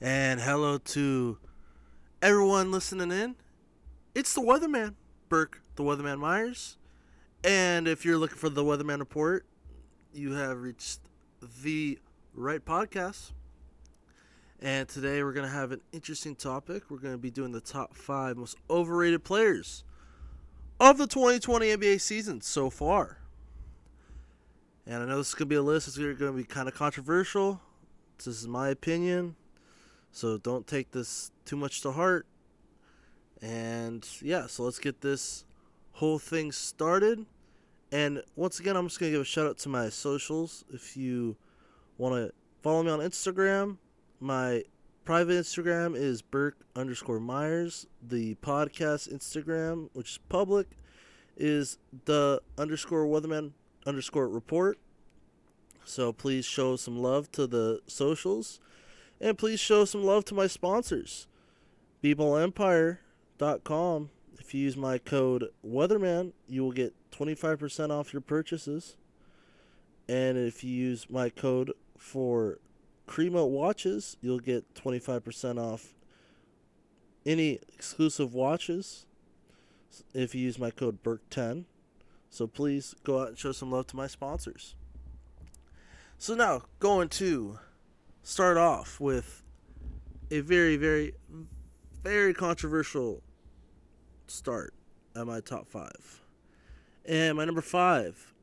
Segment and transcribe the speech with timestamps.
[0.00, 1.38] And hello to
[2.22, 3.34] everyone listening in.
[4.14, 4.94] It's the Weatherman,
[5.28, 6.76] Burke, the Weatherman Myers.
[7.42, 9.44] And if you're looking for the Weatherman Report,
[10.12, 11.00] you have reached
[11.64, 11.98] the
[12.32, 13.32] right podcast.
[14.60, 16.84] And today we're going to have an interesting topic.
[16.90, 19.82] We're going to be doing the top five most overrated players
[20.78, 23.18] of the 2020 NBA season so far.
[24.86, 26.68] And I know this is going to be a list that's going to be kind
[26.68, 27.60] of controversial.
[28.16, 29.34] This is my opinion.
[30.12, 32.26] So don't take this too much to heart.
[33.40, 35.44] And yeah, so let's get this
[35.92, 37.26] whole thing started.
[37.90, 40.64] And once again, I'm just going to give a shout out to my socials.
[40.72, 41.36] If you
[41.96, 43.78] want to follow me on Instagram,
[44.20, 44.64] my
[45.04, 47.86] private Instagram is Burke underscore Myers.
[48.02, 50.68] The podcast Instagram, which is public,
[51.36, 53.52] is the underscore Weatherman
[53.86, 54.78] underscore report.
[55.84, 58.60] So please show some love to the socials.
[59.20, 61.26] And please show some love to my sponsors.
[62.02, 64.10] BeebleEmpire.com.
[64.38, 68.96] If you use my code Weatherman, you will get 25% off your purchases.
[70.08, 72.58] And if you use my code for
[73.06, 75.94] Crema watches, you'll get 25% off
[77.26, 79.04] any exclusive watches
[80.14, 81.64] if you use my code Burke10.
[82.30, 84.76] So please go out and show some love to my sponsors.
[86.18, 87.58] So now, going to
[88.28, 89.42] start off with
[90.30, 91.14] a very, very,
[92.02, 93.22] very controversial
[94.26, 94.74] start
[95.16, 96.20] at my top five.
[97.06, 98.34] And my number five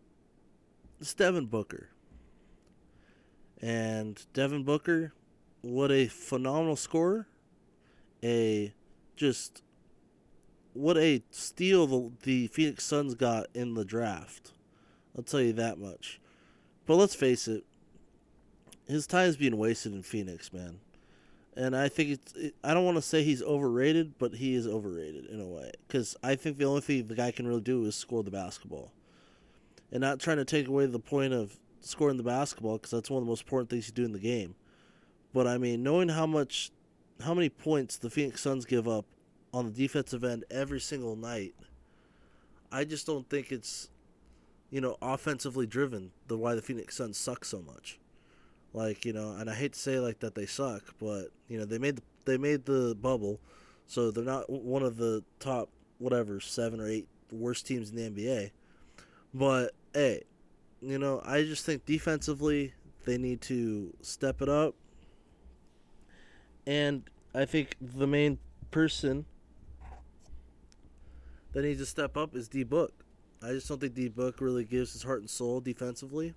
[1.00, 1.89] is Devin Booker.
[3.61, 5.14] And Devin Booker,
[5.61, 7.27] what a phenomenal scorer.
[8.23, 8.73] A
[9.16, 9.61] just
[10.73, 14.52] what a steal the, the Phoenix Suns got in the draft.
[15.16, 16.20] I'll tell you that much.
[16.88, 17.66] But let's face it,
[18.87, 20.79] his time is being wasted in Phoenix, man.
[21.57, 22.33] And I think it's.
[22.33, 25.71] It, I don't want to say he's overrated, but he is overrated in a way.
[25.87, 28.91] Because I think the only thing the guy can really do is score the basketball.
[29.91, 33.19] And not trying to take away the point of scoring the basketball, because that's one
[33.19, 34.55] of the most important things you do in the game.
[35.33, 36.71] But I mean, knowing how much,
[37.23, 39.05] how many points the Phoenix Suns give up
[39.53, 41.53] on the defensive end every single night,
[42.71, 43.89] I just don't think it's,
[44.71, 46.11] you know, offensively driven.
[46.27, 47.99] The why the Phoenix Suns suck so much.
[48.75, 51.63] Like you know, and I hate to say like that they suck, but you know
[51.63, 53.39] they made the, they made the bubble,
[53.87, 58.09] so they're not one of the top whatever seven or eight worst teams in the
[58.09, 58.52] NBA.
[59.33, 60.23] But hey,
[60.81, 62.73] you know I just think defensively
[63.05, 64.75] they need to step it up,
[66.67, 67.03] and
[67.33, 68.39] I think the main
[68.71, 69.25] person
[71.53, 72.91] that needs to step up is D Book.
[73.41, 76.33] I just don't think D Book really gives his heart and soul defensively.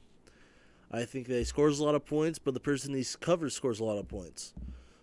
[0.90, 3.84] I think he scores a lot of points, but the person he covers scores a
[3.84, 4.54] lot of points.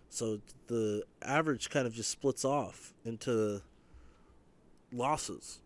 [0.08, 3.62] So the average kind of just splits off into
[4.92, 5.60] losses.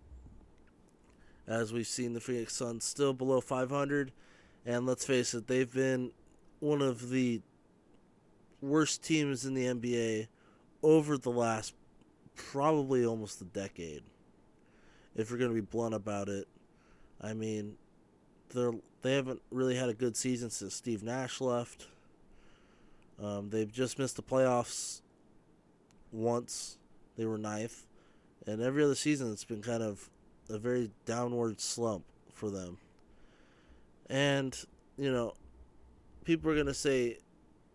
[1.47, 4.13] As we've seen the Phoenix Suns still below 500,
[4.67, 6.13] and let's face it, they've been
[6.61, 7.41] one of the
[8.61, 10.29] worst teams in the NBA
[10.83, 11.75] over the last
[12.35, 14.03] probably almost a decade.
[15.17, 16.47] If we're going to be blunt about it,
[17.21, 17.77] I mean,
[18.55, 18.73] they're
[19.03, 21.87] they haven't really had a good season since Steve Nash left.
[23.23, 25.01] Um, they've just missed the playoffs
[26.13, 26.79] once.
[27.17, 27.87] They were ninth,
[28.47, 30.09] and every other season it's been kind of
[30.49, 32.79] a very downward slump for them.
[34.09, 34.57] And
[34.97, 35.35] you know,
[36.25, 37.19] people are gonna say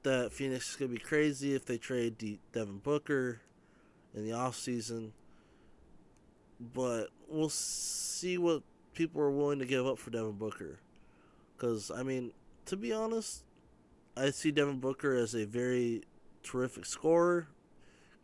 [0.03, 3.41] that Phoenix is gonna be crazy if they trade De- Devin Booker
[4.16, 5.14] in the off season.
[6.74, 10.80] But we'll see what people are willing to give up for Devin Booker.
[11.55, 12.31] Because, I mean,
[12.66, 13.43] to be honest,
[14.17, 16.03] I see Devin Booker as a very
[16.43, 17.47] terrific scorer,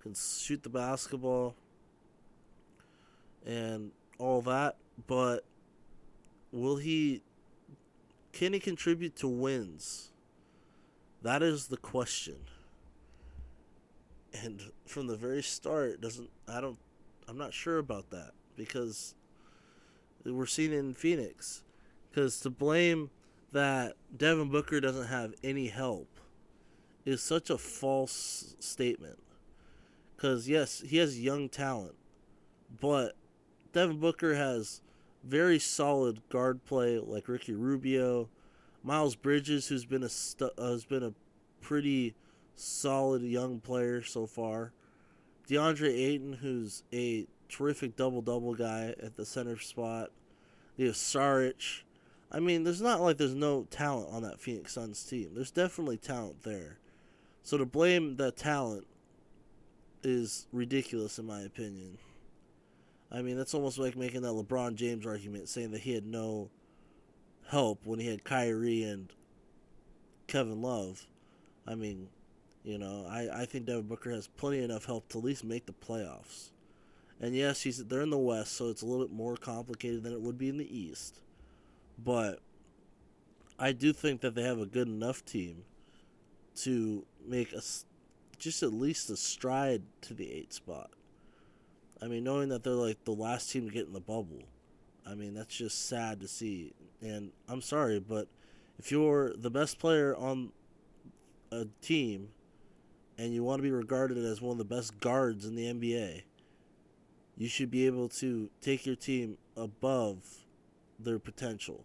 [0.01, 1.55] can shoot the basketball,
[3.45, 4.77] and all that.
[5.07, 5.45] But
[6.51, 7.23] will he.
[8.33, 10.11] Can he contribute to wins?
[11.21, 12.37] That is the question.
[14.41, 16.77] And from the very start, doesn't I don't
[17.27, 19.15] I'm not sure about that because
[20.25, 21.63] we're seeing in Phoenix.
[22.09, 23.09] Because to blame
[23.51, 26.07] that Devin Booker doesn't have any help
[27.05, 29.19] is such a false statement.
[30.15, 31.95] Because, yes, he has young talent,
[32.79, 33.15] but
[33.73, 34.81] Devin Booker has
[35.23, 38.29] very solid guard play like Ricky Rubio,
[38.83, 41.13] Miles Bridges, who's been a stu- uh, has been a
[41.59, 42.13] pretty
[42.55, 44.73] solid young player so far,
[45.47, 50.09] DeAndre Ayton, who's a terrific double double guy at the center spot,
[50.77, 51.81] you have Saric.
[52.31, 55.31] I mean, there's not like there's no talent on that Phoenix Suns team.
[55.33, 56.79] There's definitely talent there.
[57.43, 58.87] So to blame the talent
[60.03, 61.97] is ridiculous in my opinion.
[63.11, 66.49] I mean, that's almost like making that LeBron James argument, saying that he had no
[67.49, 69.11] help when he had Kyrie and
[70.27, 71.05] Kevin Love.
[71.67, 72.07] I mean,
[72.63, 75.65] you know, I, I think Devin Booker has plenty enough help to at least make
[75.65, 76.51] the playoffs.
[77.19, 80.13] And yes, he's they're in the West, so it's a little bit more complicated than
[80.13, 81.19] it would be in the East.
[82.03, 82.39] But
[83.59, 85.63] I do think that they have a good enough team
[86.57, 87.61] to make a
[88.37, 90.89] just at least a stride to the eight spot.
[92.01, 94.43] I mean, knowing that they're like the last team to get in the bubble,
[95.05, 96.73] I mean that's just sad to see.
[97.01, 98.27] And I'm sorry, but
[98.79, 100.51] if you're the best player on
[101.51, 102.29] a team
[103.17, 106.23] and you want to be regarded as one of the best guards in the NBA,
[107.37, 110.23] you should be able to take your team above
[110.99, 111.83] their potential.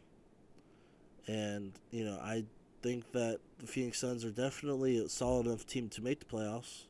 [1.27, 2.45] And, you know, I
[2.83, 6.85] think that the Phoenix Suns are definitely a solid enough team to make the playoffs.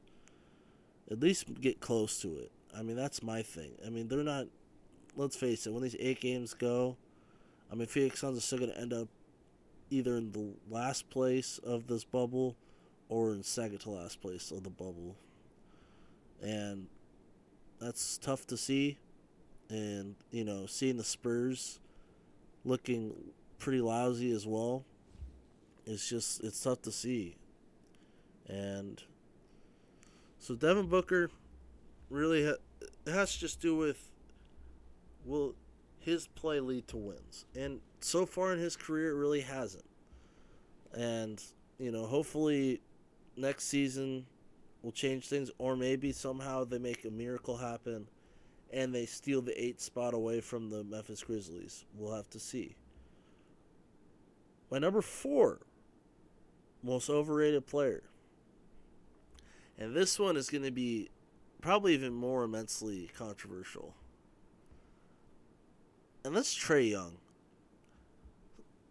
[1.11, 2.51] At least get close to it.
[2.77, 3.73] I mean, that's my thing.
[3.87, 4.47] I mean, they're not.
[5.17, 5.73] Let's face it.
[5.73, 6.97] When these eight games go,
[7.73, 9.09] I mean, Phoenix Suns are still going to end up
[9.89, 12.57] either in the last place of this bubble
[13.09, 15.17] or in second to last place of the bubble.
[16.43, 16.89] And
[17.81, 18.99] that's tough to see.
[19.71, 21.81] And, you know, seeing the Spurs
[22.65, 23.15] looking
[23.59, 24.85] pretty lousy as well
[25.87, 27.37] it's just it's tough to see.
[28.49, 29.03] And
[30.39, 31.31] so Devin Booker
[32.11, 34.11] really ha- has to just do with
[35.25, 35.55] will
[36.01, 37.45] his play lead to wins.
[37.55, 39.85] And so far in his career it really hasn't.
[40.93, 41.43] And
[41.79, 42.81] you know, hopefully
[43.37, 44.27] next season
[44.83, 48.09] will change things or maybe somehow they make a miracle happen
[48.73, 51.85] and they steal the 8 spot away from the Memphis Grizzlies.
[51.95, 52.77] We'll have to see.
[54.71, 55.61] My number 4
[56.87, 58.05] most overrated player.
[59.79, 61.11] And this one is going to be
[61.61, 63.95] probably even more immensely controversial.
[66.25, 67.19] And that's Trae Young.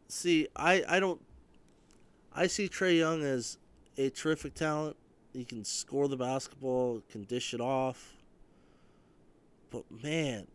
[0.07, 1.21] See, I, I don't.
[2.33, 3.57] I see Trae Young as
[3.97, 4.97] a terrific talent.
[5.33, 8.13] He can score the basketball, can dish it off.
[9.71, 10.47] But man,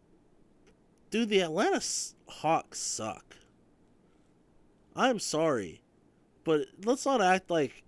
[1.10, 1.82] dude, the Atlanta
[2.28, 3.36] Hawks suck.
[5.00, 5.80] I'm sorry.
[6.44, 7.84] But let's not act like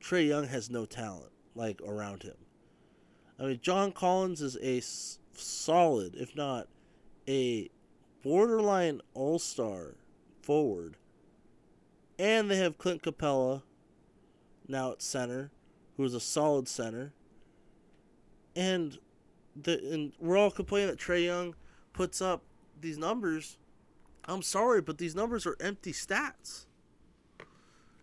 [0.00, 2.36] Trae Young has no talent like around him.
[3.36, 6.68] I mean, John Collins is a s- solid, if not
[7.26, 7.68] a
[8.22, 9.96] borderline all star
[10.42, 10.96] forward.
[12.20, 13.62] And they have Clint Capela
[14.68, 15.50] now at center,
[15.96, 17.14] who is a solid center.
[18.54, 18.98] And
[19.60, 21.56] the and we're all complaining that Trey Young
[21.92, 22.44] puts up
[22.80, 23.58] these numbers
[24.28, 26.66] I'm sorry, but these numbers are empty stats.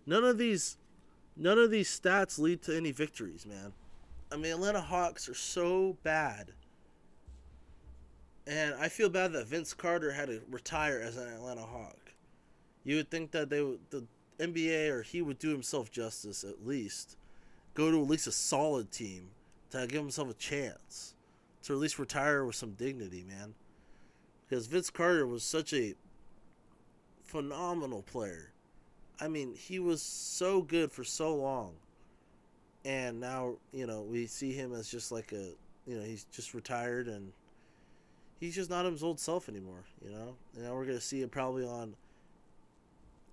[0.06, 0.78] None of these
[1.36, 3.74] none of these stats lead to any victories, man.
[4.31, 6.52] I mean, Atlanta Hawks are so bad.
[8.46, 12.14] And I feel bad that Vince Carter had to retire as an Atlanta Hawk.
[12.84, 14.06] You would think that they would the
[14.40, 17.18] NBA or he would do himself justice at least.
[17.74, 19.30] Go to at least a solid team
[19.72, 21.16] to give himself a chance.
[21.64, 23.54] To at least retire with some dignity, man.
[24.48, 25.96] Because Vince Carter was such a
[27.24, 28.51] phenomenal player.
[29.20, 31.74] I mean, he was so good for so long.
[32.86, 35.51] And now, you know, we see him as just like a,
[35.86, 37.32] you know, he's just retired and
[38.39, 40.36] he's just not his old self anymore, you know?
[40.56, 41.96] And now we're going to see him probably on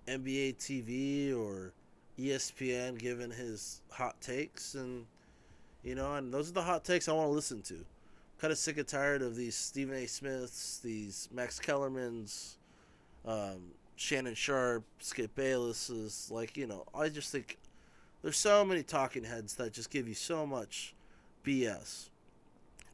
[0.07, 1.73] NBA TV or
[2.17, 5.05] ESPN giving his hot takes and
[5.83, 7.85] you know, and those are the hot takes I want to listen to.
[8.39, 10.05] kind of sick and tired of these Stephen A.
[10.05, 12.55] Smiths, these Max Kellermans,
[13.25, 13.71] um,
[14.01, 17.59] Shannon Sharpe, Skip Bayless is like, you know, I just think
[18.23, 20.95] there's so many talking heads that just give you so much
[21.45, 22.09] BS.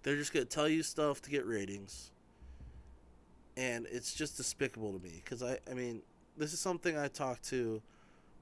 [0.04, 2.12] They're just going to tell you stuff to get ratings.
[3.56, 6.02] And it's just despicable to me because I, I mean,
[6.38, 7.82] this is something I talked to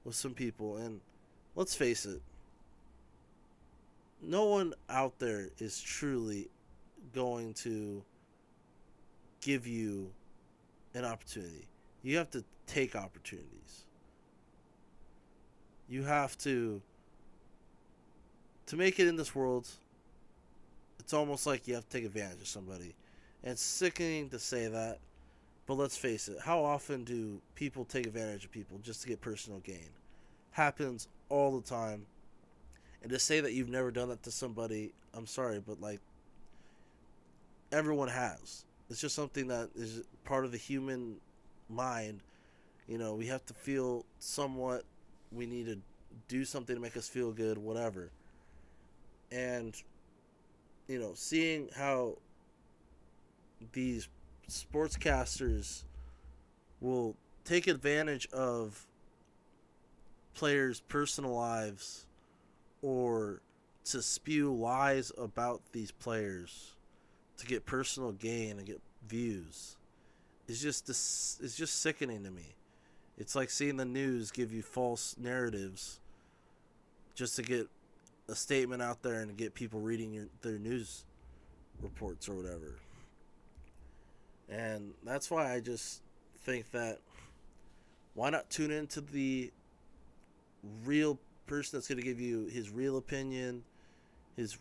[0.04, 1.00] with some people, and
[1.54, 2.20] let's face it,
[4.20, 6.48] no one out there is truly
[7.14, 8.02] going to
[9.40, 10.10] give you
[10.94, 11.68] an opportunity.
[12.06, 13.82] You have to take opportunities.
[15.88, 16.80] You have to
[18.66, 19.66] to make it in this world.
[21.00, 22.94] It's almost like you have to take advantage of somebody.
[23.42, 25.00] And it's sickening to say that,
[25.66, 29.20] but let's face it, how often do people take advantage of people just to get
[29.20, 29.90] personal gain?
[30.52, 32.06] Happens all the time.
[33.02, 35.98] And to say that you've never done that to somebody, I'm sorry, but like
[37.72, 38.64] everyone has.
[38.90, 41.16] It's just something that is part of the human
[41.68, 42.22] mind
[42.86, 44.84] you know, we have to feel somewhat
[45.32, 45.78] we need to
[46.28, 48.10] do something to make us feel good, whatever.
[49.32, 49.74] And
[50.88, 52.18] you know, seeing how
[53.72, 54.08] these
[54.48, 55.82] sportscasters
[56.80, 58.86] will take advantage of
[60.34, 62.06] players' personal lives
[62.82, 63.40] or
[63.86, 66.74] to spew lies about these players
[67.38, 69.76] to get personal gain and get views
[70.48, 72.54] is just this is just sickening to me.
[73.18, 76.00] It's like seeing the news give you false narratives
[77.14, 77.68] just to get
[78.28, 81.04] a statement out there and get people reading your, their news
[81.80, 82.74] reports or whatever.
[84.48, 86.02] And that's why I just
[86.44, 86.98] think that
[88.14, 89.50] why not tune into the
[90.84, 93.62] real person that's going to give you his real opinion,
[94.36, 94.56] his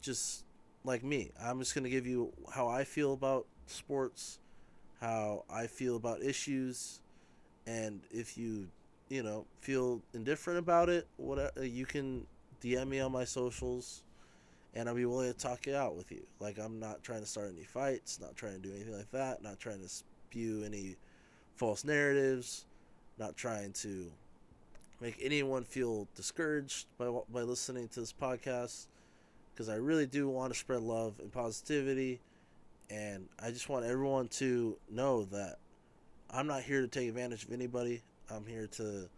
[0.00, 0.44] just
[0.84, 1.30] like me.
[1.42, 4.38] I'm just going to give you how I feel about sports,
[5.00, 7.00] how I feel about issues,
[7.66, 8.68] and if you,
[9.08, 12.26] you know, feel indifferent about it, whatever, uh, you can
[12.62, 14.02] DM me on my socials
[14.74, 16.22] and I'll be willing to talk it out with you.
[16.38, 19.42] Like I'm not trying to start any fights, not trying to do anything like that,
[19.42, 20.96] not trying to spew any
[21.56, 22.66] false narratives,
[23.18, 24.10] not trying to
[25.00, 28.86] make anyone feel discouraged by by listening to this podcast
[29.52, 32.20] because I really do want to spread love and positivity
[32.90, 35.58] and I just want everyone to know that
[36.28, 38.02] I'm not here to take advantage of anybody.
[38.28, 39.08] I'm here to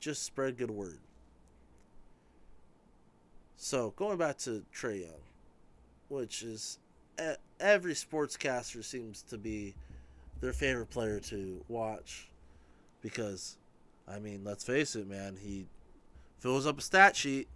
[0.00, 1.00] just spread good word.
[3.56, 5.20] So going back to Trae Young,
[6.08, 6.78] which is
[7.58, 9.74] every sportscaster seems to be
[10.40, 12.28] their favorite player to watch
[13.02, 13.56] because
[14.06, 15.66] I mean, let's face it, man, he
[16.38, 17.48] fills up a stat sheet.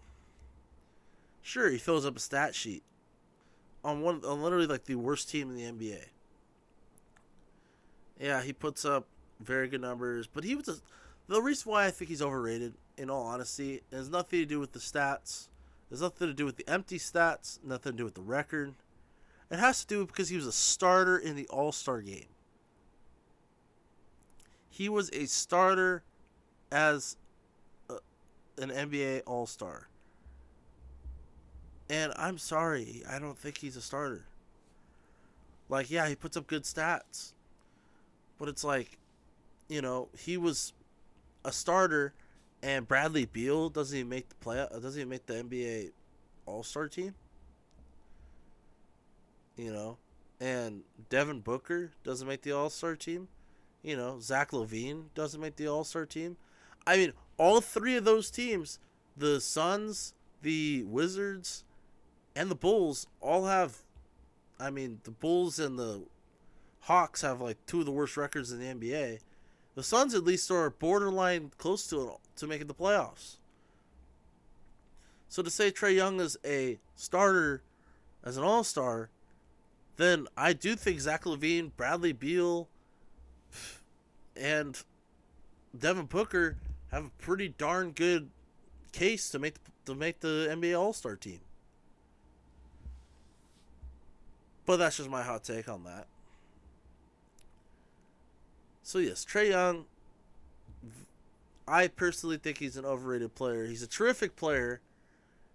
[1.40, 2.82] Sure, he fills up a stat sheet
[3.84, 6.04] on one on literally like the worst team in the NBA.
[8.20, 9.06] Yeah, he puts up
[9.40, 10.76] very good numbers, but he was a,
[11.28, 12.74] the reason why I think he's overrated.
[12.98, 15.48] In all honesty, has nothing to do with the stats.
[15.88, 17.58] There's nothing to do with the empty stats.
[17.64, 18.74] Nothing to do with the record.
[19.50, 22.26] It has to do because he was a starter in the All Star game.
[24.68, 26.02] He was a starter
[26.70, 27.16] as
[27.88, 27.94] a,
[28.58, 29.88] an NBA All Star.
[31.88, 34.24] And I'm sorry, I don't think he's a starter.
[35.68, 37.32] Like, yeah, he puts up good stats.
[38.38, 38.98] But it's like,
[39.68, 40.72] you know, he was
[41.44, 42.14] a starter
[42.62, 45.90] and Bradley Beal doesn't even make the play uh, doesn't even make the NBA
[46.46, 47.14] All Star team.
[49.56, 49.98] You know.
[50.40, 53.28] And Devin Booker doesn't make the All Star team.
[53.82, 56.36] You know, Zach LaVine doesn't make the All Star team.
[56.86, 58.78] I mean, all three of those teams,
[59.16, 61.64] the Suns, the Wizards,
[62.34, 63.78] and the Bulls, all have.
[64.58, 66.02] I mean, the Bulls and the
[66.80, 69.20] Hawks have like two of the worst records in the NBA.
[69.74, 73.36] The Suns at least are borderline close to it to making the playoffs.
[75.28, 77.62] So to say Trae Young is a starter
[78.22, 79.08] as an all star,
[79.96, 82.68] then I do think Zach LaVine, Bradley Beal,
[84.36, 84.82] and
[85.78, 86.56] Devin Booker
[86.90, 88.30] have a pretty darn good
[88.92, 89.54] case to make
[89.86, 91.40] to make the NBA All Star team.
[94.64, 96.06] But that's just my hot take on that.
[98.82, 99.86] So yes, Trae Young.
[101.66, 103.66] I personally think he's an overrated player.
[103.66, 104.80] He's a terrific player,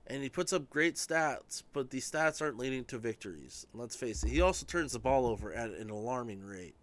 [0.08, 3.68] and he puts up great stats, but these stats aren't leading to victories.
[3.74, 6.76] let's face it, he also turns the ball over at an alarming rate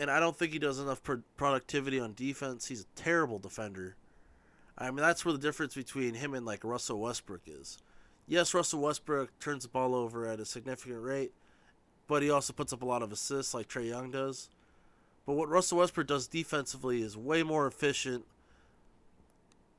[0.00, 2.66] and I don't think he does enough pro- productivity on defense.
[2.66, 3.96] He's a terrible defender.
[4.76, 7.76] I mean, that's where the difference between him and like Russell Westbrook is.
[8.30, 11.32] Yes, Russell Westbrook turns the ball over at a significant rate,
[12.06, 14.48] but he also puts up a lot of assists like Trae Young does.
[15.26, 18.24] But what Russell Westbrook does defensively is way more efficient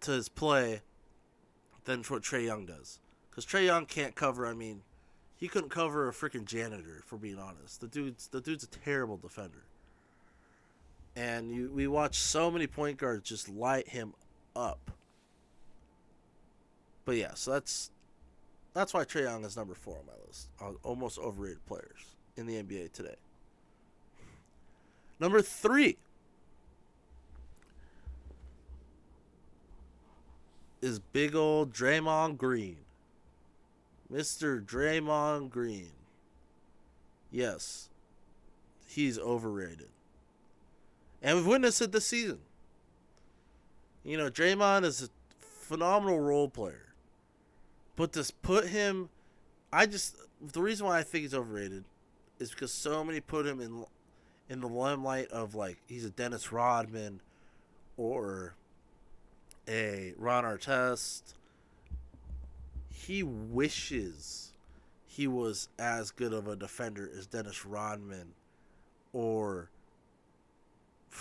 [0.02, 0.82] to his play
[1.86, 3.00] than what Trae Young does.
[3.30, 4.46] Because Trae Young can't cover.
[4.46, 4.82] I mean,
[5.36, 7.82] he couldn't cover a freaking janitor, for being honest.
[7.82, 9.64] The dude's the dude's a terrible defender
[11.16, 14.14] and you, we watch so many point guards just light him
[14.56, 14.92] up.
[17.06, 17.92] But yeah, so that's
[18.74, 20.50] that's why Trae Young is number four on my list.
[20.84, 23.16] Almost overrated players in the NBA today.
[25.20, 25.98] Number three
[30.82, 32.78] is big old Draymond Green.
[34.12, 34.64] Mr.
[34.64, 35.92] Draymond Green.
[37.32, 37.90] Yes,
[38.88, 39.90] he's overrated.
[41.22, 42.40] And we've witnessed it this season.
[44.04, 45.10] You know, Draymond is a
[45.40, 46.91] phenomenal role player.
[48.02, 49.10] But to put him
[49.72, 51.84] I just the reason why I think he's overrated
[52.40, 53.86] is because so many put him in
[54.50, 57.22] in the limelight of like he's a Dennis Rodman
[57.98, 58.56] or
[59.68, 61.36] a Ron Artest.
[62.90, 64.54] He wishes
[65.06, 68.34] he was as good of a defender as Dennis Rodman
[69.14, 69.70] or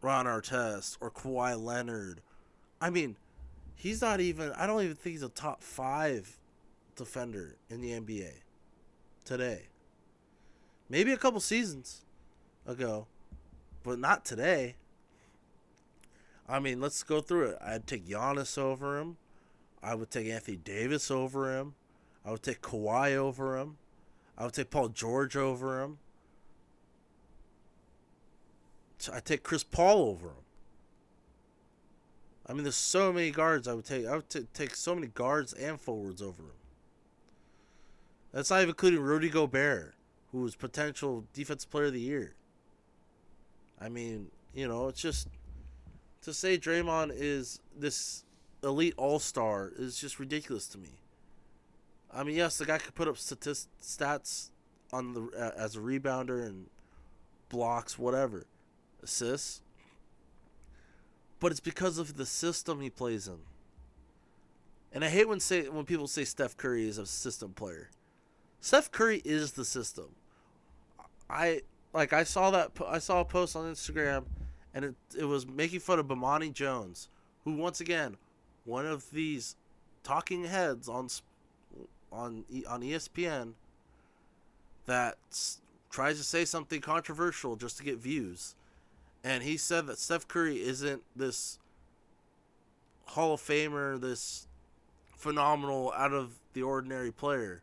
[0.00, 2.22] Ron Artest or Kawhi Leonard.
[2.80, 3.16] I mean,
[3.74, 4.52] he's not even.
[4.52, 6.38] I don't even think he's a top five
[6.96, 8.32] defender in the NBA
[9.24, 9.68] today.
[10.88, 12.02] Maybe a couple seasons
[12.66, 13.06] ago,
[13.82, 14.76] but not today.
[16.48, 17.58] I mean, let's go through it.
[17.64, 19.16] I'd take Giannis over him.
[19.82, 21.74] I would take Anthony Davis over him.
[22.24, 23.78] I would take Kawhi over him.
[24.36, 25.98] I would take Paul George over him.
[29.12, 30.41] I take Chris Paul over him.
[32.52, 34.06] I mean, there's so many guards I would take.
[34.06, 36.50] I would t- take so many guards and forwards over him.
[38.30, 39.94] That's not even including Rudy Gobert,
[40.32, 42.34] who was potential defensive player of the year.
[43.80, 45.28] I mean, you know, it's just
[46.20, 48.22] to say Draymond is this
[48.62, 50.90] elite all star is just ridiculous to me.
[52.12, 54.50] I mean, yes, the guy could put up statist- stats
[54.92, 56.66] on the uh, as a rebounder and
[57.48, 58.44] blocks, whatever,
[59.02, 59.61] assists.
[61.42, 63.40] But it's because of the system he plays in.
[64.92, 67.90] And I hate when say when people say Steph Curry is a system player.
[68.60, 70.14] Steph Curry is the system.
[71.28, 74.26] I like I saw that I saw a post on Instagram
[74.72, 77.08] and it it was making fun of Bomani Jones,
[77.44, 78.18] who once again,
[78.64, 79.56] one of these
[80.04, 81.08] talking heads on
[82.12, 83.54] on on ESPN
[84.86, 85.16] that
[85.90, 88.54] tries to say something controversial just to get views.
[89.24, 91.58] And he said that Steph Curry isn't this
[93.06, 94.48] Hall of Famer, this
[95.16, 97.62] phenomenal out of the ordinary player.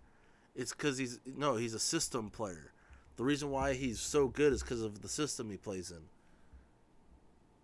[0.55, 2.71] It's cuz he's no, he's a system player.
[3.17, 6.03] The reason why he's so good is because of the system he plays in.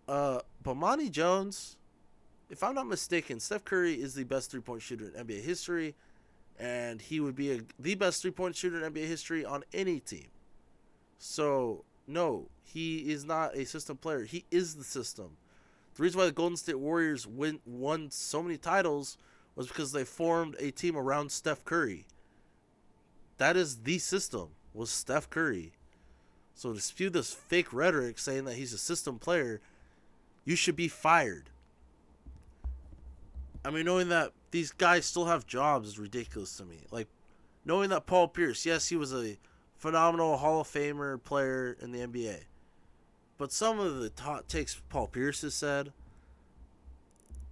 [0.06, 1.78] Uh, Bomani Jones,
[2.50, 5.94] if I'm not mistaken, Steph Curry is the best three point shooter in NBA history,
[6.58, 9.98] and he would be a, the best three point shooter in NBA history on any
[10.00, 10.28] team.
[11.18, 14.24] So, no, he is not a system player.
[14.24, 15.36] He is the system.
[15.94, 19.16] The reason why the Golden State Warriors win, won so many titles
[19.54, 22.06] was because they formed a team around Steph Curry.
[23.38, 25.72] That is the system, was Steph Curry.
[26.54, 29.60] So to spew this fake rhetoric saying that he's a system player
[30.46, 31.50] you should be fired.
[33.64, 36.78] I mean, knowing that these guys still have jobs is ridiculous to me.
[36.90, 37.08] Like,
[37.64, 39.36] knowing that Paul Pierce, yes, he was a
[39.76, 42.44] phenomenal Hall of Famer player in the NBA,
[43.38, 44.10] but some of the
[44.48, 45.92] takes Paul Pierce has said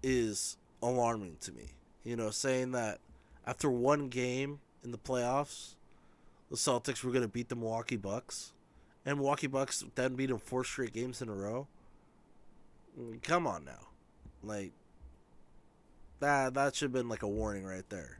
[0.02, 1.70] is alarming to me.
[2.02, 2.98] You know, saying that
[3.46, 5.74] after one game in the playoffs,
[6.50, 8.52] the Celtics were going to beat the Milwaukee Bucks,
[9.06, 11.66] and Milwaukee Bucks then beat them four straight games in a row.
[13.22, 13.88] Come on now.
[14.42, 14.72] Like
[16.20, 18.18] that that should have been like a warning right there.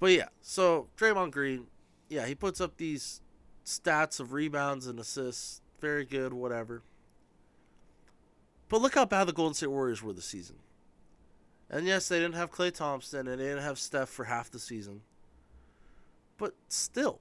[0.00, 1.66] But yeah, so Draymond Green,
[2.08, 3.20] yeah, he puts up these
[3.64, 5.60] stats of rebounds and assists.
[5.80, 6.82] Very good, whatever.
[8.68, 10.56] But look how bad the Golden State Warriors were this season.
[11.70, 14.58] And yes, they didn't have Klay Thompson and they didn't have Steph for half the
[14.58, 15.02] season.
[16.38, 17.20] But still,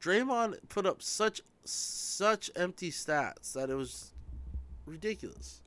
[0.00, 4.12] Draymond put up such such empty stats that it was
[4.86, 5.62] ridiculous.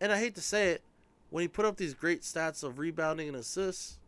[0.00, 0.82] And I hate to say it,
[1.32, 3.98] when he put up these great stats of rebounding and assists,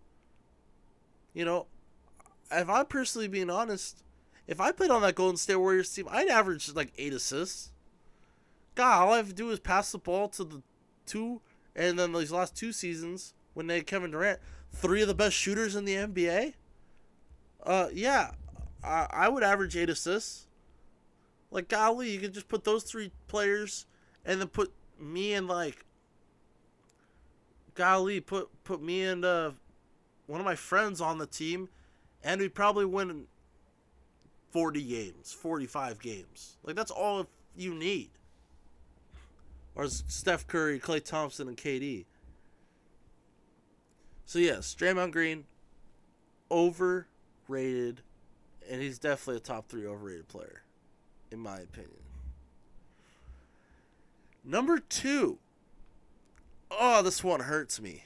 [1.33, 1.67] you know,
[2.53, 4.05] if I'm personally being honest,
[4.47, 7.73] if I played on that Golden State Warriors team, I'd average like eight assists.
[8.75, 10.63] God, all I have to do is pass the ball to the
[11.07, 11.41] two,
[11.75, 14.39] and then these last two seasons when they had Kevin Durant,
[14.71, 16.53] three of the best shooters in the NBA.
[17.63, 18.33] Uh, yeah,
[18.85, 20.47] I, I would average eight assists.
[21.51, 23.87] Like, golly, you could just put those three players
[24.27, 25.87] and then put me and, like,
[27.75, 29.51] golly, put, put me and uh,
[30.27, 31.69] one of my friends on the team,
[32.23, 33.25] and we'd probably win
[34.51, 36.57] 40 games, 45 games.
[36.63, 38.11] Like, that's all you need.
[39.75, 42.05] Or Steph Curry, Klay Thompson, and KD.
[44.27, 45.45] So, yes, Draymond Green,
[46.51, 48.03] overrated
[48.71, 50.63] and he's definitely a top three overrated player,
[51.31, 51.91] in my opinion.
[54.45, 55.39] Number two.
[56.79, 58.05] Oh, this one hurts me.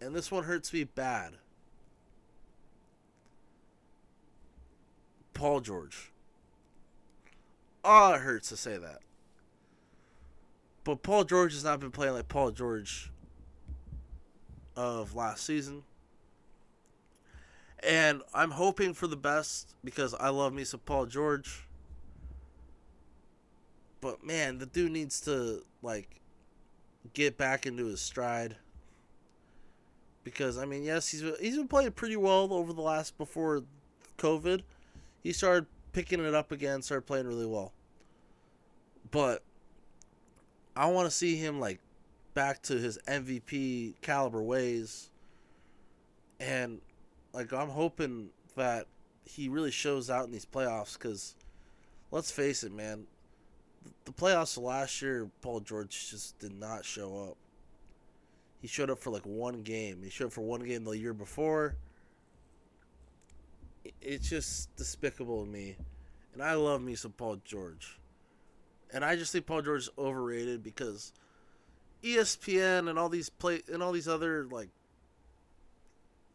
[0.00, 1.34] And this one hurts me bad.
[5.32, 6.12] Paul George.
[7.84, 8.98] Oh, it hurts to say that.
[10.84, 13.10] But Paul George has not been playing like Paul George
[14.76, 15.82] of last season.
[17.82, 21.66] And I'm hoping for the best because I love me some Paul George.
[24.00, 26.20] but man, the dude needs to like
[27.12, 28.56] get back into his stride.
[30.22, 33.62] Because I mean, yes, he's he's been playing pretty well over the last before
[34.18, 34.62] COVID.
[35.22, 37.72] He started picking it up again, started playing really well.
[39.10, 39.42] But
[40.76, 41.80] I want to see him like
[42.32, 45.10] back to his MVP caliber ways.
[46.40, 46.80] And
[47.32, 48.86] like I'm hoping that
[49.24, 51.36] he really shows out in these playoffs cuz
[52.10, 53.06] let's face it, man.
[54.04, 57.36] The playoffs last year, Paul George just did not show up.
[58.60, 60.00] He showed up for like one game.
[60.02, 61.76] He showed up for one game the year before.
[64.00, 65.76] It's just despicable to me.
[66.32, 67.98] And I love me some Paul George.
[68.92, 71.12] And I just think Paul George is overrated because
[72.02, 74.68] ESPN and all these play and all these other like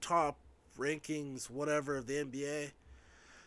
[0.01, 0.38] top
[0.77, 2.71] rankings, whatever of the NBA.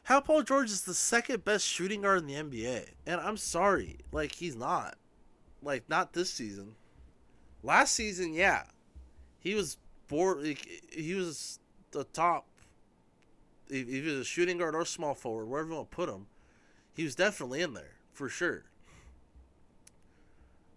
[0.05, 3.99] How Paul George is the second best shooting guard in the NBA, and I'm sorry,
[4.11, 4.97] like he's not,
[5.63, 6.75] like not this season.
[7.63, 8.65] Last season, yeah,
[9.39, 10.59] he was bored.
[10.91, 11.61] He was
[11.93, 12.47] the top.
[13.69, 16.27] If he was a shooting guard or small forward, wherever you want to put him,
[16.95, 18.65] he was definitely in there for sure.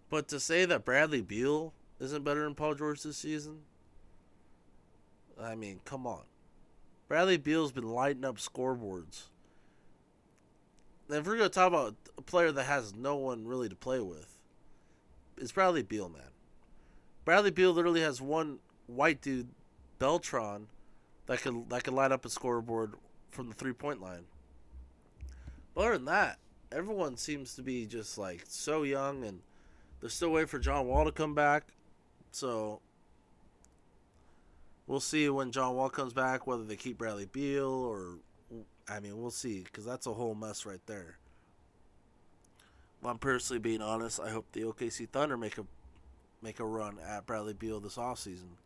[0.08, 3.62] But to say that Bradley Beal isn't better than Paul George this season,
[5.40, 6.22] I mean, come on.
[7.08, 9.28] Bradley Beal's been lighting up scoreboards.
[11.08, 13.76] And if we're going to talk about a player that has no one really to
[13.76, 14.38] play with,
[15.36, 16.22] it's Bradley Beal, man.
[17.24, 19.48] Bradley Beal literally has one white dude,
[20.00, 20.66] Beltron,
[21.26, 22.94] that could that could light up a scoreboard
[23.30, 24.24] from the three point line.
[25.74, 26.38] But other than that,
[26.72, 29.40] everyone seems to be just like so young and
[30.00, 31.68] they're still waiting for John Wall to come back.
[32.30, 32.80] So
[34.86, 38.18] we'll see when John Wall comes back whether they keep Bradley Beal or
[38.88, 41.18] I mean we'll see because that's a whole mess right there.
[43.02, 44.20] Well, I'm personally being honest.
[44.20, 45.64] I hope the OKC Thunder make a
[46.42, 48.56] make a run at Bradley Beal this offseason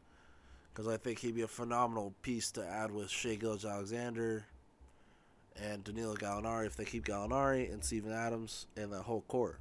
[0.73, 4.45] because I think he'd be a phenomenal piece to add with Shai Gilgeous-Alexander
[5.61, 9.59] and Danilo Gallinari if they keep Gallinari and Steven Adams and that whole core.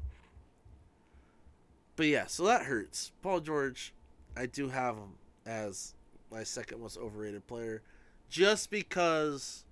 [1.95, 3.11] But yeah, so that hurts.
[3.21, 3.93] Paul George,
[4.37, 5.93] I do have him as
[6.31, 7.81] my second most overrated player,
[8.29, 9.63] just because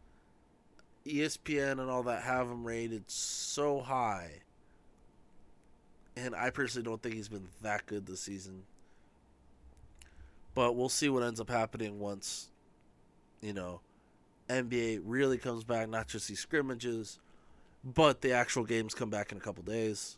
[1.06, 4.42] ESPN and all that have him rated so high.
[6.16, 8.64] And I personally don't think he's been that good this season.
[10.56, 12.50] But we'll see what ends up happening once,
[13.42, 13.82] you know,
[14.50, 17.20] NBA really comes back, not just these scrimmages,
[17.84, 20.18] but the actual games come back in a couple days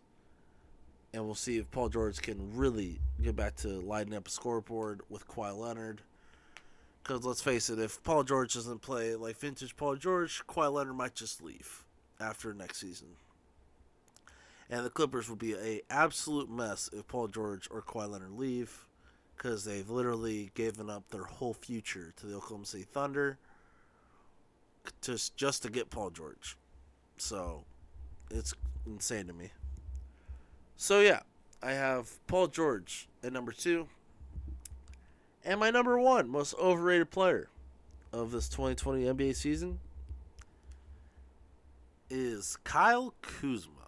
[1.13, 5.01] and we'll see if Paul George can really get back to lighting up a scoreboard
[5.09, 6.01] with Kawhi Leonard.
[7.09, 10.95] Because let's face it, if Paul George doesn't play like vintage Paul George, Kawhi Leonard
[10.95, 11.83] might just leave
[12.19, 13.07] after next season.
[14.69, 18.85] And the Clippers would be a absolute mess if Paul George or Kawhi Leonard leave,
[19.35, 23.39] because they've literally given up their whole future to the Oklahoma City Thunder,
[25.01, 26.57] just just to get Paul George.
[27.17, 27.63] So,
[28.29, 28.53] it's
[28.85, 29.49] insane to me.
[30.75, 31.21] So yeah,
[31.63, 33.87] I have Paul George at number two.
[35.49, 37.49] And my number one most overrated player
[38.13, 39.79] of this 2020 NBA season
[42.07, 43.87] is Kyle Kuzma.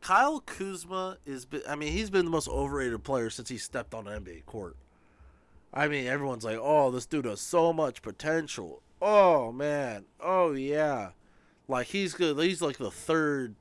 [0.00, 4.06] Kyle Kuzma is, I mean, he's been the most overrated player since he stepped on
[4.06, 4.76] an NBA court.
[5.72, 8.82] I mean, everyone's like, oh, this dude has so much potential.
[9.02, 10.04] Oh, man.
[10.20, 11.10] Oh, yeah.
[11.66, 12.38] Like, he's good.
[12.38, 13.56] He's like the third,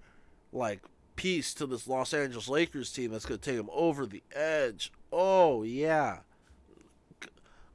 [0.52, 0.82] like,
[1.16, 4.92] piece to this Los Angeles Lakers team that's going to take him over the edge.
[5.12, 6.20] Oh yeah,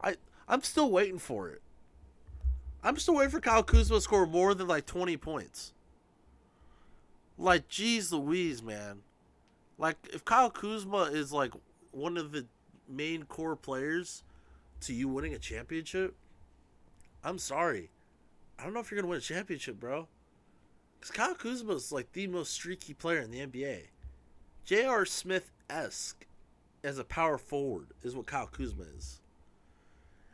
[0.03, 1.63] I I'm still waiting for it.
[2.83, 5.73] I'm still waiting for Kyle Kuzma to score more than like 20 points.
[7.37, 9.01] Like, geez Louise, man.
[9.79, 11.53] Like, if Kyle Kuzma is like
[11.93, 12.47] one of the
[12.89, 14.23] main core players
[14.81, 16.15] to you winning a championship,
[17.23, 17.91] I'm sorry.
[18.59, 20.09] I don't know if you're gonna win a championship, bro.
[20.99, 23.89] Because Kyle Kuzma is like the most streaky player in the NBA.
[24.65, 25.05] J.R.
[25.05, 26.27] Smith esque
[26.83, 29.21] as a power forward is what Kyle Kuzma is.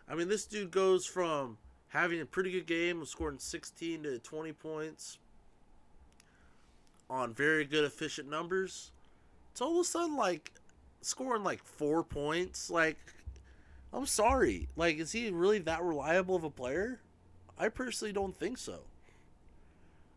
[0.09, 4.19] I mean, this dude goes from having a pretty good game, of scoring 16 to
[4.19, 5.19] 20 points
[7.09, 8.91] on very good, efficient numbers,
[9.55, 10.53] to all of a sudden, like,
[11.01, 12.71] scoring like four points.
[12.71, 12.99] Like,
[13.93, 14.69] I'm sorry.
[14.77, 17.01] Like, is he really that reliable of a player?
[17.59, 18.81] I personally don't think so.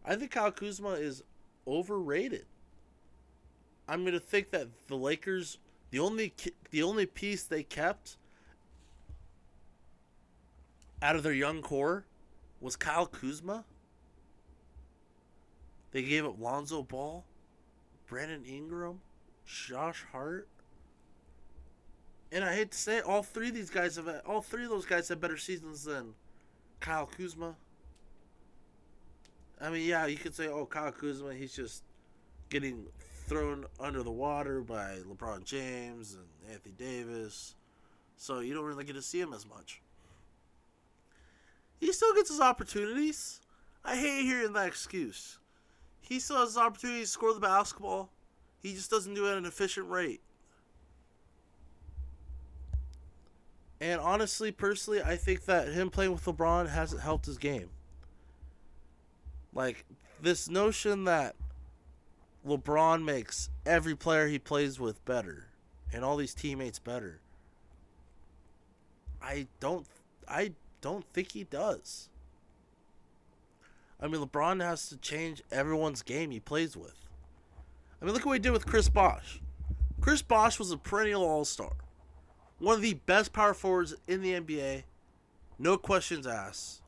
[0.06, 1.24] I think Kyle Kuzma is
[1.68, 2.46] overrated.
[3.88, 5.60] I'm to think that the Lakers,
[5.92, 6.34] the only
[6.72, 8.18] the only piece they kept
[11.02, 12.06] out of their young core
[12.60, 13.66] was Kyle Kuzma.
[15.92, 17.24] They gave up Lonzo Ball.
[18.08, 19.02] Brandon Ingram,
[19.46, 20.48] Josh Hart.
[22.32, 24.70] And I hate to say it, all three of these guys have all three of
[24.70, 26.14] those guys have better seasons than
[26.80, 27.56] Kyle Kuzma.
[29.60, 31.84] I mean, yeah, you could say, oh, Kyle Kuzma, he's just
[32.50, 32.86] getting
[33.28, 37.56] thrown under the water by LeBron James and Anthony Davis.
[38.18, 39.82] So you don't really get to see him as much.
[41.80, 43.42] He still gets his opportunities.
[43.86, 45.40] I hate hearing that excuse.
[46.02, 48.10] He still has his opportunity to score the basketball.
[48.64, 50.22] He just doesn't do it at an efficient rate.
[53.80, 57.70] And honestly, personally, I think that him playing with LeBron hasn't helped his game.
[59.54, 59.86] Like,
[60.22, 61.36] this notion that
[62.46, 65.48] LeBron makes every player he plays with better
[65.94, 67.20] and all these teammates better.
[69.22, 69.86] I don't
[70.28, 70.52] I
[70.88, 72.08] don't think he does.
[74.00, 76.96] I mean, LeBron has to change everyone's game he plays with.
[78.02, 79.42] I mean, look what he did with Chris Bosh.
[80.00, 81.74] Chris Bosh was a perennial All Star,
[82.60, 84.84] one of the best power forwards in the NBA,
[85.60, 86.82] no questions asked.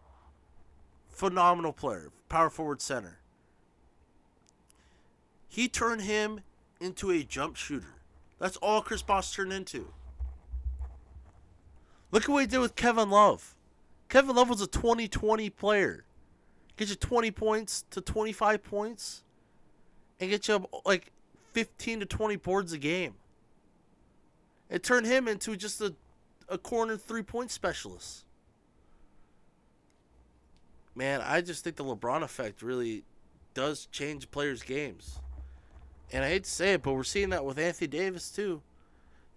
[1.09, 3.19] Phenomenal player, power forward center.
[5.49, 6.41] He turned him
[6.79, 7.95] into a jump shooter.
[8.37, 9.91] That's all Chris Bosh turned into.
[12.11, 13.55] Look at what he did with Kevin Love.
[14.09, 16.03] Kevin Love was a 2020 player.
[16.75, 19.23] Get you 20 points to 25 points
[20.19, 21.11] and get you like
[21.53, 23.13] 15 to 20 boards a game.
[24.69, 25.93] It turned him into just a,
[26.47, 28.25] a corner three point specialist.
[30.95, 33.03] Man, I just think the LeBron effect really
[33.53, 35.19] does change players' games.
[36.11, 38.61] And I hate to say it, but we're seeing that with Anthony Davis too.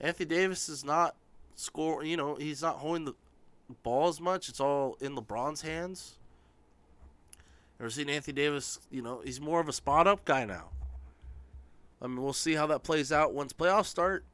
[0.01, 1.15] Anthony Davis is not
[1.55, 2.05] score.
[2.05, 3.15] You know, he's not holding the
[3.83, 4.49] ball as much.
[4.49, 6.19] It's all in LeBron's hands.
[7.81, 8.79] Ever we're Anthony Davis.
[8.91, 10.71] You know, he's more of a spot up guy now.
[12.01, 14.25] I mean, we'll see how that plays out once playoffs start.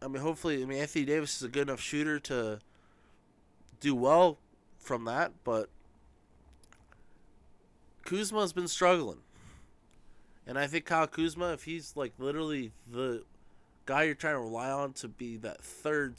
[0.00, 2.60] I mean, hopefully, I mean Anthony Davis is a good enough shooter to
[3.80, 4.38] do well
[4.78, 5.68] from that, but
[8.04, 9.18] Kuzma's been struggling.
[10.46, 13.24] And I think Kyle Kuzma, if he's like literally the
[13.84, 16.14] guy you're trying to rely on to be that third,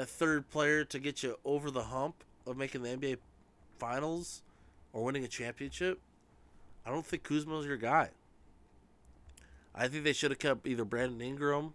[0.00, 3.18] that third player to get you over the hump of making the NBA
[3.78, 4.40] Finals
[4.94, 6.00] or winning a championship,
[6.86, 8.08] I don't think Kuzma's your guy.
[9.74, 11.74] I think they should have kept either Brandon Ingram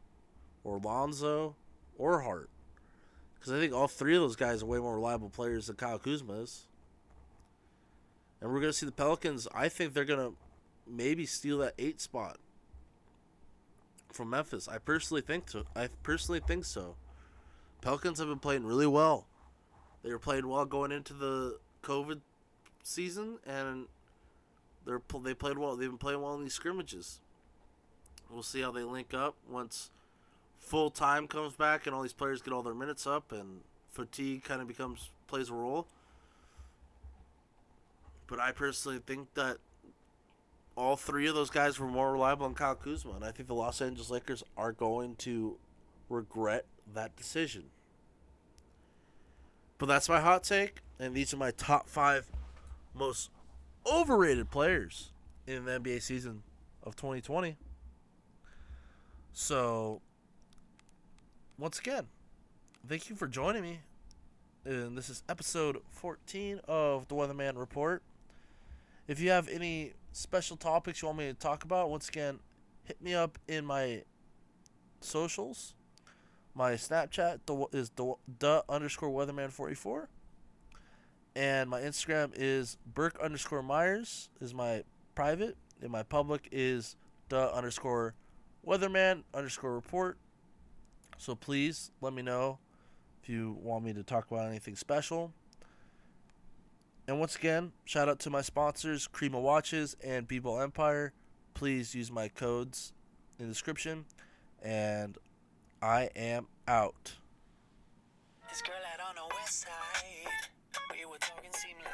[0.64, 1.56] or Lonzo
[2.00, 2.50] or Hart.
[3.36, 6.00] Because I think all three of those guys are way more reliable players than Kyle
[6.00, 6.64] Kuzma is.
[8.42, 9.48] And we're going to see the Pelicans.
[9.54, 10.36] I think they're going to
[10.88, 12.38] maybe steal that eight spot
[14.12, 14.68] from Memphis.
[14.68, 15.66] I personally think so.
[15.76, 16.96] I personally think so.
[17.86, 19.28] Pelicans have been playing really well.
[20.02, 22.22] They were playing well going into the COVID
[22.82, 23.86] season, and
[24.88, 25.76] they're they played well.
[25.76, 27.20] They've been playing well in these scrimmages.
[28.28, 29.92] We'll see how they link up once
[30.58, 33.60] full time comes back and all these players get all their minutes up and
[33.92, 35.86] fatigue kind of becomes plays a role.
[38.26, 39.58] But I personally think that
[40.76, 43.54] all three of those guys were more reliable than Kyle Kuzma, and I think the
[43.54, 45.58] Los Angeles Lakers are going to
[46.10, 47.66] regret that decision.
[49.78, 52.30] But that's my hot take, and these are my top five
[52.94, 53.30] most
[53.86, 55.12] overrated players
[55.46, 56.44] in the NBA season
[56.84, 57.58] of 2020.
[59.34, 60.02] So,
[61.58, 62.08] once again,
[62.88, 63.80] thank you for joining me.
[64.64, 68.02] And this is episode 14 of the Weatherman Report.
[69.08, 72.40] If you have any special topics you want me to talk about, once again,
[72.86, 74.04] hit me up in my
[75.02, 75.76] socials.
[76.56, 77.40] My Snapchat
[77.74, 80.08] is the, underscore weatherman 44.
[81.36, 84.84] And my Instagram is Burke underscore Myers is my
[85.16, 85.58] private.
[85.82, 86.96] And my public is
[87.28, 88.16] the underscore
[88.66, 90.18] weatherman underscore report.
[91.18, 92.60] So please let me know
[93.22, 95.34] if you want me to talk about anything special.
[97.08, 101.12] And once again, shout out to my sponsors, Crema Watches and Beeble Empire.
[101.54, 102.94] Please use my codes
[103.40, 104.06] in the description.
[104.64, 105.18] And
[105.86, 107.14] I am out.
[108.50, 110.34] This girl out on the west side.
[110.90, 111.94] We were talking, like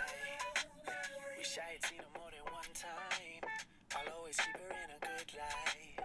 [1.51, 3.43] had seen her more than one time.
[3.91, 5.99] I'll always keep her in a good light.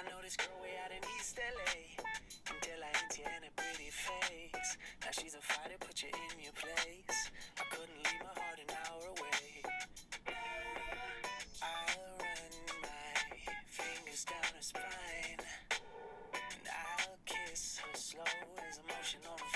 [0.00, 2.00] I know this girl way out in East LA.
[2.48, 4.70] Until I ain't in a pretty face.
[5.04, 7.20] Now she's a fighter, put you in your place.
[7.60, 9.60] I couldn't leave my heart an hour away.
[11.60, 13.12] I'll run my
[13.68, 15.65] fingers down her spine
[18.16, 18.24] slow,
[18.68, 19.55] it's emotional.